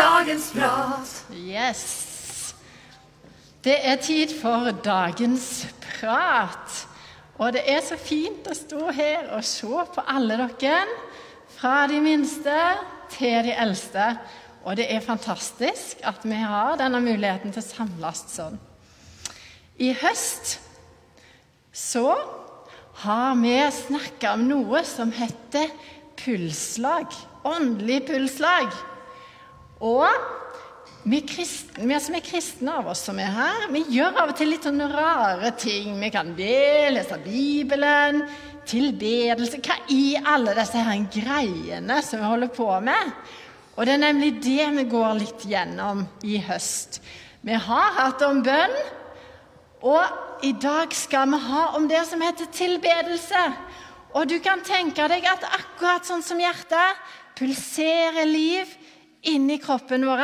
[0.00, 1.16] dagens prat.
[1.34, 2.54] Yes.
[3.64, 6.86] Det er tid for dagens prat.
[7.40, 10.84] Og det er så fint å stå her og se på alle dere,
[11.60, 12.56] fra de minste
[13.12, 14.06] til de eldste.
[14.64, 18.58] Og det er fantastisk at vi har denne muligheten til å samles sånn.
[19.80, 20.58] I høst
[21.72, 22.12] så
[23.04, 25.72] har vi snakka om noe som heter
[26.20, 27.08] pulslag.
[27.48, 28.72] Åndelig pulsslag.
[29.80, 30.06] Og
[31.08, 34.36] vi, kristne, vi som er kristne av oss som er her, vi gjør av og
[34.36, 35.94] til litt sånne rare ting.
[36.02, 38.20] Vi kan be, lese Bibelen,
[38.68, 43.14] tilbedelse Hva i alle disse her greiene som vi holder på med?
[43.78, 47.00] Og det er nemlig det vi går litt gjennom i høst.
[47.40, 48.76] Vi har hatt om bønn,
[49.80, 53.46] og i dag skal vi ha om det som heter tilbedelse.
[54.12, 57.00] Og du kan tenke deg at akkurat sånn som hjertet
[57.40, 58.68] pulserer liv
[59.28, 60.22] inni kroppen vår.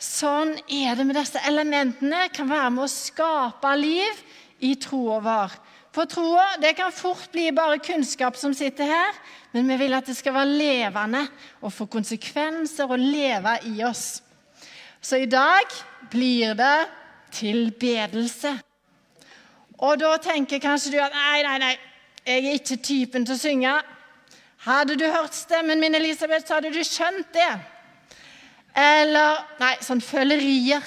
[0.00, 2.28] Sånn er det med disse elementene.
[2.34, 4.22] Kan være med å skape liv
[4.64, 5.58] i troa vår.
[5.90, 9.16] For troa det kan fort bli bare kunnskap som sitter her,
[9.50, 11.24] men vi vil at det skal være levende
[11.58, 14.20] og få konsekvenser og leve i oss.
[15.02, 15.66] Så i dag
[16.12, 16.88] blir det
[17.34, 18.52] tilbedelse.
[19.80, 21.74] Og da tenker kanskje du at nei, nei, nei,
[22.26, 23.74] jeg er ikke typen til å synge.
[24.60, 27.52] Hadde du hørt stemmen min, Elisabeth, så hadde du skjønt det.
[28.76, 30.84] Eller Nei, sånn følerier.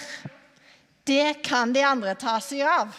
[1.04, 2.94] Det kan de andre ta seg av.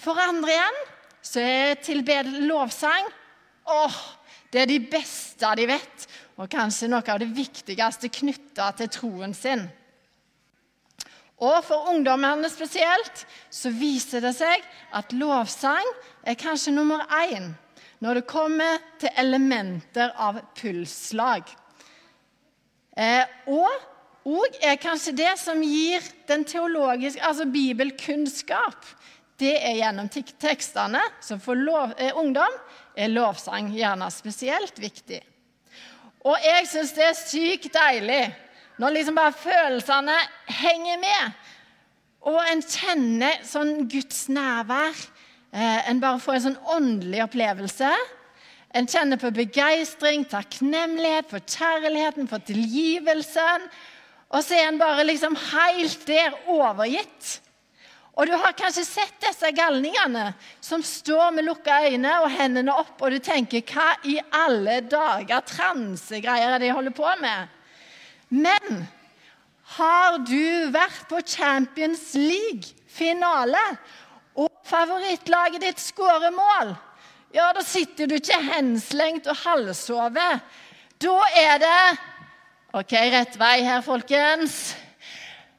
[0.00, 0.80] For andre igjen
[1.22, 3.10] så er tilbedelse lovsang
[3.70, 3.98] åh,
[4.50, 9.36] det er de beste de vet, og kanskje noe av det viktigste knytta til troen
[9.36, 9.62] sin.
[11.42, 15.86] Og for ungdommene spesielt så viser det seg at lovsang
[16.26, 17.52] er kanskje nummer én
[18.02, 21.46] når det kommer til elementer av pulsslag.
[22.98, 28.88] Eh, og òg er kanskje det som gir den teologiske, altså bibelkunnskap.
[29.38, 31.02] Det er gjennom tekstene.
[31.22, 32.58] Så for lov, eh, ungdom
[32.96, 35.22] er lovsang gjerne spesielt viktig.
[36.26, 38.34] Og jeg syns det er sykt deilig
[38.78, 41.32] når liksom bare følelsene henger med.
[42.30, 44.94] Og en kjenner sånn Guds nærvær.
[45.52, 47.92] Eh, en bare får en sånn åndelig opplevelse.
[48.72, 53.66] En kjenner på begeistring, takknemlighet for kjærligheten, for tilgivelsen.
[54.32, 57.34] Og så er en bare liksom helt der overgitt.
[58.16, 62.96] Og du har kanskje sett disse galningene som står med lukka øyne og hendene opp,
[63.00, 67.48] og du tenker hva i alle dager transegreier er det de holder på med?
[68.28, 68.84] Men
[69.78, 73.62] har du vært på Champions League-finale,
[74.64, 76.74] favorittlaget ditt skårer mål?
[77.32, 80.38] Ja, da sitter du ikke henslengt og halvsover.
[81.02, 81.98] Da er det
[82.72, 84.76] OK, rett vei her, folkens.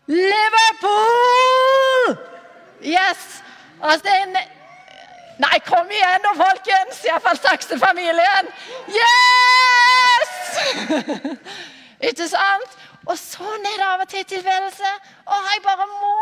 [0.07, 2.17] Liverpool!
[2.83, 3.43] Yes!
[3.81, 4.37] Altså, det er en
[5.41, 6.99] Nei, kom igjen nå, folkens!
[7.07, 8.45] Iallfall Saksen-familien.
[9.01, 10.29] Yes!
[12.09, 12.77] Ikke sant?
[13.09, 14.91] Og sånn er det av og til i tilværelse.
[15.25, 16.13] Å, jeg bare må.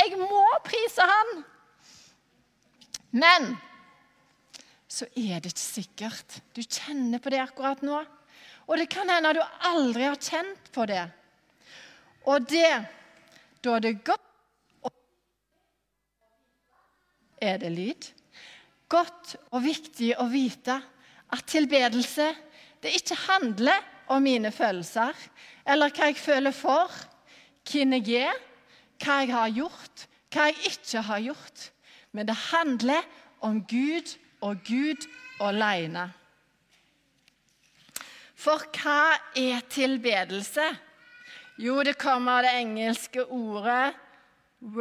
[0.00, 1.44] Jeg må prise han.
[3.14, 3.54] Men
[4.90, 6.38] så er det ikke sikkert.
[6.54, 8.02] Du kjenner på det akkurat nå.
[8.64, 11.04] Og det kan hende du aldri har kjent på det.
[12.30, 12.70] Og det
[13.64, 14.30] da det godt
[17.44, 18.06] Er det lyd?
[18.88, 20.78] Godt og viktig å vite
[21.34, 22.30] at tilbedelse
[22.80, 23.82] det ikke handler
[24.14, 25.12] om mine følelser
[25.66, 26.88] eller hva jeg føler for,
[27.68, 28.40] hvem jeg er,
[29.02, 31.66] hva jeg har gjort, hva jeg ikke har gjort.
[32.14, 33.02] Men det handler
[33.42, 35.06] om Gud og Gud
[35.42, 36.06] alene.
[38.38, 40.66] For hva er tilbedelse?
[41.58, 43.94] Jo, det kommer av det engelske ordet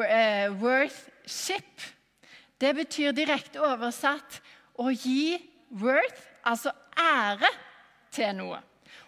[0.07, 1.93] eh, 'worthship'.
[2.61, 4.39] Det betyr direkte oversatt
[4.79, 5.37] å gi
[5.69, 7.49] worth, altså ære,
[8.13, 8.59] til noe.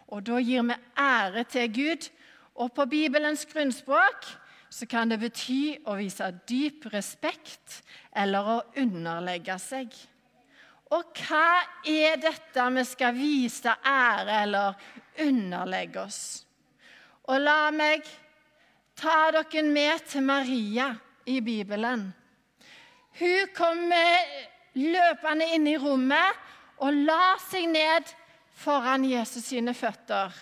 [0.08, 2.10] Og da gir vi ære til Gud.
[2.56, 4.28] Og på Bibelens grunnspråk
[4.75, 7.77] så kan det bety å vise dyp respekt
[8.12, 9.94] eller å underlegge seg.
[10.92, 14.75] Og hva er dette vi skal vise ære eller
[15.24, 16.19] underlegge oss?
[17.31, 18.04] Og la meg
[19.00, 20.89] ta dere med til Maria
[21.24, 22.10] i Bibelen.
[23.16, 23.80] Hun kom
[24.75, 26.44] løpende inn i rommet
[26.83, 28.12] og la seg ned
[28.60, 30.36] foran Jesus sine føtter.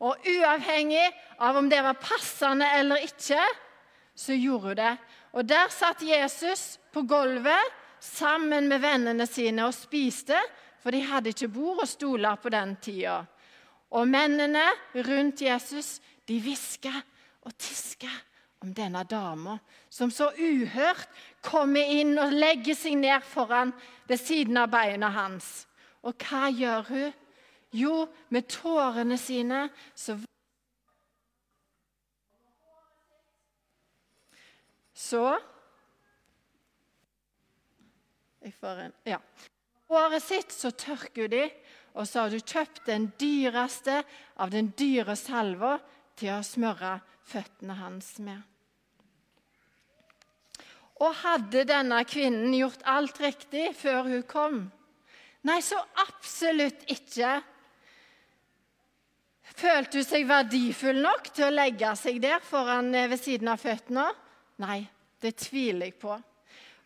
[0.00, 1.06] Og uavhengig
[1.40, 3.40] av om det var passende eller ikke,
[4.16, 4.92] så gjorde hun det.
[5.36, 10.36] Og der satt Jesus på gulvet sammen med vennene sine og spiste,
[10.80, 13.22] for de hadde ikke bord og stoler på den tida.
[13.96, 14.64] Og mennene
[15.06, 15.98] rundt Jesus
[16.28, 16.92] de hviska
[17.46, 18.10] og tiska
[18.62, 19.58] om denne dama
[19.88, 21.08] som så uhørt
[21.44, 23.72] kommer inn og legger seg ned foran
[24.08, 25.66] ved siden av beina hans.
[26.02, 27.14] Og hva gjør hun?
[27.76, 30.16] Jo, med tårene sine så
[34.96, 35.22] Så
[38.40, 39.20] Jeg får en Ja.
[39.90, 41.44] Håret sitt så tørker de,
[41.94, 44.00] og så har du kjøpt den dyreste
[44.36, 45.76] av den dyre salva
[46.18, 46.96] til å smøre
[47.26, 48.40] føttene hans med.
[51.02, 54.58] Og hadde denne kvinnen gjort alt riktig før hun kom?
[55.46, 57.36] Nei, så absolutt ikke.
[59.54, 63.62] Følte hun seg verdifull nok til å legge seg der foran eh, ved siden av
[63.62, 64.08] føttene?
[64.62, 64.80] Nei,
[65.22, 66.16] det tviler jeg på.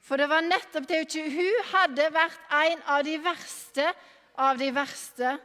[0.00, 3.90] For det var nettopp det hun hadde vært en av de verste
[4.40, 5.36] av de verste.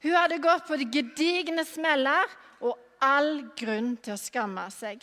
[0.00, 2.28] Hun hadde gått på de gedigne smeller
[2.64, 5.02] og all grunn til å skamme seg.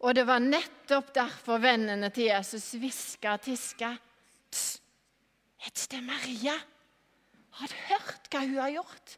[0.00, 3.92] Og det var nettopp derfor vennene til Jesus hviska og tiska.
[5.60, 6.54] Er ikke det Maria?
[7.60, 7.76] Har du
[8.30, 9.16] hva hun har gjort?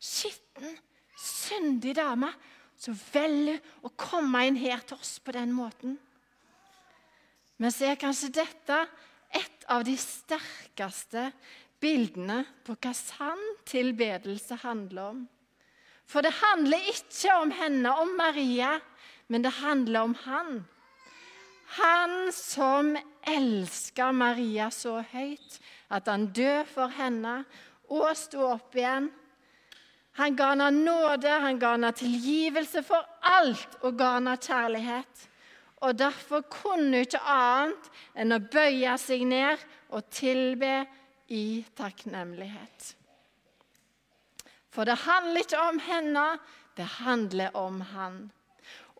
[0.00, 0.76] Skitten,
[1.18, 2.30] syndig dame.
[2.80, 5.98] Så velger å komme inn her til oss på den måten.
[7.60, 8.78] Men så er kanskje dette
[9.36, 11.26] et av de sterkeste
[11.80, 15.20] bildene på hva sann tilbedelse handler om.
[16.10, 18.78] For det handler ikke om henne, om Maria,
[19.30, 20.64] men det handler om han.
[21.76, 22.96] Han som
[23.30, 25.60] elsker Maria så høyt
[25.92, 27.42] at han dør for henne
[27.90, 29.08] og sto opp igjen.
[30.18, 35.26] Han ga henne nåde, han ga henne tilgivelse for alt og ga henne kjærlighet.
[35.80, 39.62] Og Derfor kunne hun ikke annet enn å bøye seg ned
[39.96, 40.82] og tilbe
[41.32, 42.90] i takknemlighet.
[44.70, 46.26] For det handler ikke om henne,
[46.76, 48.20] det handler om han.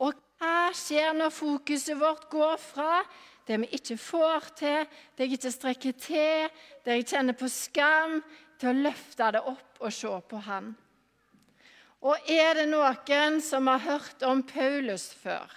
[0.00, 3.02] Og hva skjer når fokuset vårt går fra
[3.46, 4.86] det vi ikke får til,
[5.16, 6.48] det jeg ikke strekker til,
[6.84, 8.20] det jeg kjenner på skam,
[8.60, 10.70] til å løfte det opp og se på han?
[12.00, 15.48] Og er det noen som har hørt om Paulus før?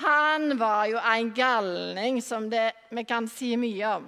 [0.00, 4.06] Han var jo en galning som det, vi kan si mye om.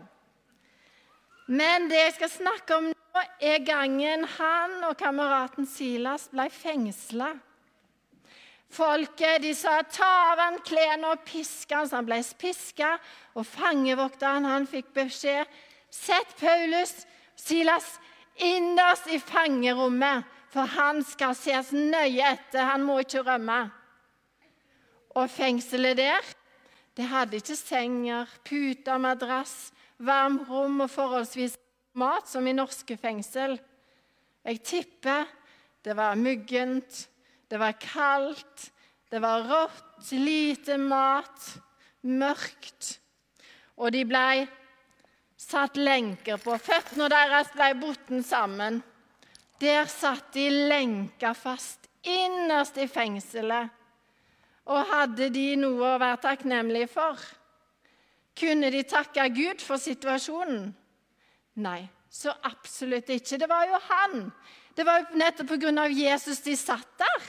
[1.52, 7.34] Men det jeg skal snakke om nå, er gangen han og kameraten Silas ble fengsla.
[8.74, 12.98] Folket de sa 'ta av han klærne og pisk han', så han ble piska.
[13.36, 15.46] Og fangevokteren han fikk beskjed
[15.90, 17.06] 'sett Paulus,
[17.36, 18.00] Silas,
[18.36, 23.70] innerst i fangerommet', for han skal ses nøye etter, han må ikke rømme.
[25.14, 26.22] Og fengselet der,
[26.96, 31.56] det hadde ikke senger, puter, madrass, varmrom og forholdsvis
[31.98, 33.58] mat som i norske fengsel.
[34.44, 35.26] Jeg tipper
[35.84, 37.08] det var muggent,
[37.50, 38.70] det var kaldt,
[39.10, 41.50] det var rått, lite mat,
[42.02, 42.98] mørkt.
[43.76, 44.46] Og de blei
[45.44, 46.56] satt lenker på.
[46.58, 48.82] Føttene deres ble bundet sammen.
[49.62, 53.70] Der satt de lenka fast innerst i fengselet.
[54.64, 57.20] Og hadde de noe å være takknemlige for?
[58.34, 60.72] Kunne de takke Gud for situasjonen?
[61.62, 63.38] Nei, så absolutt ikke.
[63.38, 64.24] Det var jo han.
[64.74, 65.86] Det var jo nettopp pga.
[65.92, 67.28] Jesus de satt der.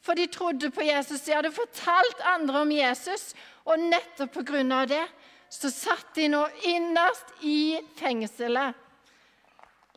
[0.00, 1.24] For de trodde på Jesus.
[1.24, 3.32] De hadde fortalt andre om Jesus.
[3.66, 4.84] Og nettopp pga.
[4.86, 5.02] det
[5.50, 8.76] så satt de nå innerst i fengselet,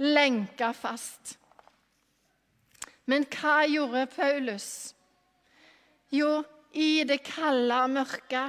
[0.02, 1.38] lenka fast.
[3.06, 4.68] Men hva gjorde Paulus?
[6.14, 6.42] Jo,
[6.74, 8.48] i det kalde og mørke,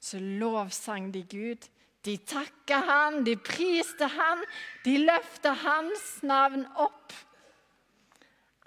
[0.00, 1.64] så lovsang de Gud.
[2.04, 4.42] De takka han, de priste han,
[4.84, 7.14] de løfta hans navn opp.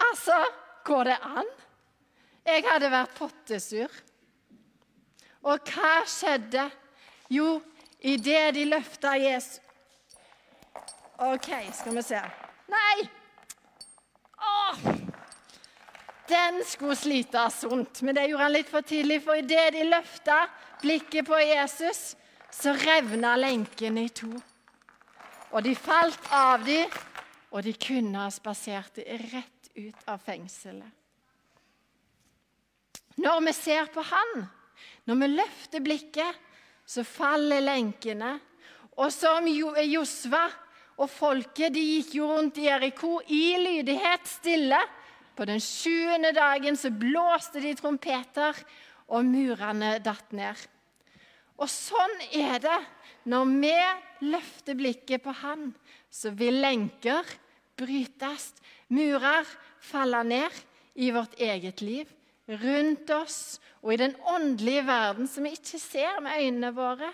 [0.08, 0.38] Altså,
[0.88, 1.54] går det an?
[2.48, 4.02] Jeg hadde vært pottesur.
[5.46, 6.66] Og hva skjedde?
[7.30, 7.62] Jo,
[8.00, 9.62] idet de løfta Jesus
[11.18, 12.20] OK, skal vi se.
[12.70, 13.10] Nei!
[14.38, 14.84] Åh!
[16.28, 19.24] Den skulle slite sunt, men det gjorde han litt for tidlig.
[19.26, 20.44] For idet de løfta
[20.84, 22.14] blikket på Jesus,
[22.54, 24.30] så revna lenken i to.
[25.50, 26.84] Og de falt av de,
[27.50, 29.00] og de kunne ha spasert
[29.32, 30.94] rett ut av fengselet.
[33.18, 34.44] Når vi ser på han,
[35.10, 36.44] når vi løfter blikket,
[36.88, 38.38] så faller lenkene.
[38.98, 40.48] Og som Josva
[40.98, 44.80] og folket de gikk jo rundt Eriko i lydighet, stille.
[45.38, 48.58] På den sjuende dagen så blåste de trompeter,
[49.08, 50.58] og murene datt ned.
[51.58, 52.80] Og sånn er det
[53.30, 53.76] når vi
[54.28, 55.70] løfter blikket på Han,
[56.10, 57.28] så vil lenker
[57.78, 58.52] brytes.
[58.92, 59.48] Murer
[59.84, 60.60] faller ned
[60.98, 62.10] i vårt eget liv,
[62.48, 67.12] rundt oss og i den åndelige verden som vi ikke ser med øynene våre.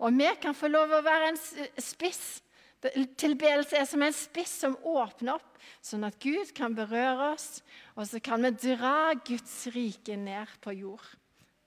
[0.00, 1.40] Og vi kan få lov å være en
[1.80, 2.40] spiss.
[2.80, 7.60] Tilbedelse er som en spiss som åpner opp, sånn at Gud kan berøre oss.
[7.92, 11.04] Og så kan vi dra Guds rike ned på jord.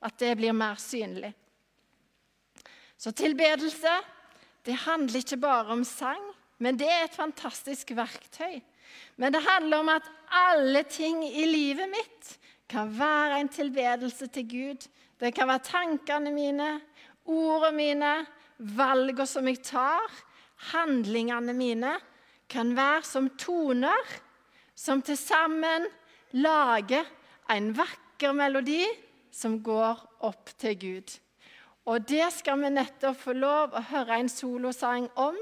[0.03, 1.31] At det blir mer synlig.
[2.97, 3.93] Så tilbedelse
[4.65, 6.23] det handler ikke bare om sang,
[6.63, 8.61] men det er et fantastisk verktøy.
[9.19, 12.35] Men det handler om at alle ting i livet mitt
[12.71, 14.87] kan være en tilbedelse til Gud.
[15.19, 16.69] Det kan være tankene mine,
[17.25, 18.13] ordene mine,
[18.57, 20.07] valgene som jeg tar,
[20.71, 21.97] handlingene mine,
[22.49, 24.13] kan være som toner
[24.75, 25.87] som til sammen
[26.33, 27.07] lager
[27.53, 28.83] en vakker melodi
[29.33, 31.13] som går opp til Gud.
[31.89, 35.37] Og det skal vi nettopp få lov å høre en solosang om.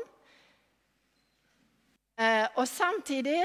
[2.21, 3.39] Eh, og samtidig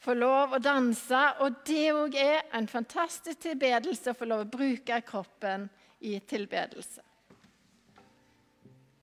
[0.00, 4.50] få lov å danse, og det òg er en fantastisk tilbedelse å få lov å
[4.50, 5.68] bruke kroppen
[6.00, 7.04] i tilbedelse.